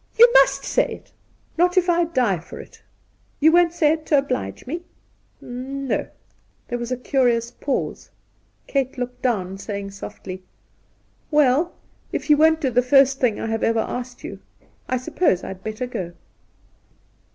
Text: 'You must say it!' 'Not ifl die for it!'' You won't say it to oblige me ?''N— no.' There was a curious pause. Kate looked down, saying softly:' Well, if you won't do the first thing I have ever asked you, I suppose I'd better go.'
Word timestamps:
'You 0.17 0.27
must 0.33 0.63
say 0.65 0.87
it!' 0.95 1.11
'Not 1.59 1.73
ifl 1.73 2.11
die 2.11 2.39
for 2.39 2.59
it!'' 2.59 2.81
You 3.39 3.51
won't 3.51 3.71
say 3.71 3.91
it 3.91 4.03
to 4.07 4.17
oblige 4.17 4.65
me 4.65 4.81
?''N— 5.43 5.87
no.' 5.87 6.07
There 6.67 6.79
was 6.79 6.91
a 6.91 6.97
curious 6.97 7.51
pause. 7.51 8.09
Kate 8.65 8.97
looked 8.97 9.21
down, 9.21 9.59
saying 9.59 9.91
softly:' 9.91 10.41
Well, 11.29 11.73
if 12.11 12.31
you 12.31 12.37
won't 12.37 12.61
do 12.61 12.71
the 12.71 12.81
first 12.81 13.19
thing 13.19 13.39
I 13.39 13.45
have 13.45 13.61
ever 13.61 13.79
asked 13.81 14.23
you, 14.23 14.39
I 14.89 14.97
suppose 14.97 15.43
I'd 15.43 15.63
better 15.63 15.85
go.' 15.85 16.13